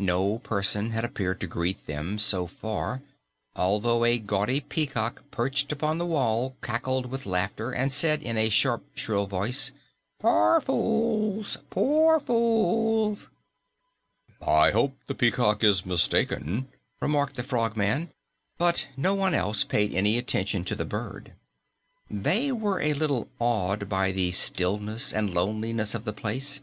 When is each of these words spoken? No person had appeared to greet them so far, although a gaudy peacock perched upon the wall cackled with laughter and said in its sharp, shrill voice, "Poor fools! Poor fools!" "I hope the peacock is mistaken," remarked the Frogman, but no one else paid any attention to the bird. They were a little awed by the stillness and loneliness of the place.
No 0.00 0.40
person 0.40 0.90
had 0.90 1.04
appeared 1.04 1.38
to 1.40 1.46
greet 1.46 1.86
them 1.86 2.18
so 2.18 2.48
far, 2.48 3.00
although 3.54 4.04
a 4.04 4.18
gaudy 4.18 4.58
peacock 4.58 5.22
perched 5.30 5.70
upon 5.70 5.98
the 5.98 6.04
wall 6.06 6.56
cackled 6.62 7.06
with 7.06 7.26
laughter 7.26 7.70
and 7.70 7.92
said 7.92 8.20
in 8.20 8.36
its 8.36 8.52
sharp, 8.52 8.82
shrill 8.96 9.28
voice, 9.28 9.70
"Poor 10.18 10.60
fools! 10.60 11.58
Poor 11.70 12.18
fools!" 12.18 13.28
"I 14.44 14.72
hope 14.72 14.96
the 15.06 15.14
peacock 15.14 15.62
is 15.62 15.86
mistaken," 15.86 16.66
remarked 17.00 17.36
the 17.36 17.44
Frogman, 17.44 18.10
but 18.58 18.88
no 18.96 19.14
one 19.14 19.32
else 19.32 19.62
paid 19.62 19.94
any 19.94 20.18
attention 20.18 20.64
to 20.64 20.74
the 20.74 20.84
bird. 20.84 21.34
They 22.10 22.50
were 22.50 22.80
a 22.80 22.94
little 22.94 23.28
awed 23.38 23.88
by 23.88 24.10
the 24.10 24.32
stillness 24.32 25.12
and 25.12 25.32
loneliness 25.32 25.94
of 25.94 26.04
the 26.04 26.12
place. 26.12 26.62